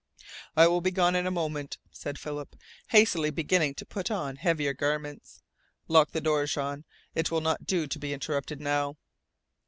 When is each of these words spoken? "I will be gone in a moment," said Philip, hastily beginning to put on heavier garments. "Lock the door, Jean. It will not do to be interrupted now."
"I 0.57 0.65
will 0.65 0.81
be 0.81 0.89
gone 0.89 1.15
in 1.15 1.27
a 1.27 1.29
moment," 1.29 1.77
said 1.91 2.17
Philip, 2.17 2.55
hastily 2.87 3.29
beginning 3.29 3.75
to 3.75 3.85
put 3.85 4.09
on 4.09 4.37
heavier 4.37 4.73
garments. 4.73 5.43
"Lock 5.87 6.09
the 6.11 6.19
door, 6.19 6.47
Jean. 6.47 6.85
It 7.13 7.29
will 7.29 7.39
not 7.41 7.67
do 7.67 7.85
to 7.85 7.99
be 7.99 8.11
interrupted 8.11 8.59
now." 8.59 8.97